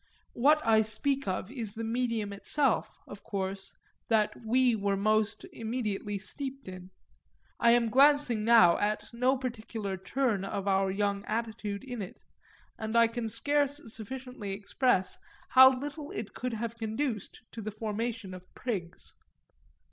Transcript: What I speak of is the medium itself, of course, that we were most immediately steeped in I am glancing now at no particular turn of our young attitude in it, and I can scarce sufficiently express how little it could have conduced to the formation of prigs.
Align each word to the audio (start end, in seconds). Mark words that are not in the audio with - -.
What 0.33 0.65
I 0.65 0.81
speak 0.81 1.27
of 1.27 1.51
is 1.51 1.73
the 1.73 1.83
medium 1.83 2.33
itself, 2.33 2.89
of 3.05 3.21
course, 3.23 3.75
that 4.09 4.33
we 4.43 4.75
were 4.75 4.97
most 4.97 5.45
immediately 5.53 6.17
steeped 6.17 6.67
in 6.67 6.89
I 7.59 7.73
am 7.73 7.91
glancing 7.91 8.43
now 8.43 8.79
at 8.79 9.13
no 9.13 9.37
particular 9.37 9.97
turn 9.97 10.43
of 10.43 10.67
our 10.67 10.89
young 10.89 11.23
attitude 11.25 11.83
in 11.83 12.01
it, 12.01 12.17
and 12.79 12.97
I 12.97 13.05
can 13.05 13.29
scarce 13.29 13.79
sufficiently 13.93 14.53
express 14.53 15.19
how 15.49 15.77
little 15.77 16.09
it 16.09 16.33
could 16.33 16.53
have 16.53 16.79
conduced 16.79 17.41
to 17.51 17.61
the 17.61 17.69
formation 17.69 18.33
of 18.33 18.51
prigs. 18.55 19.13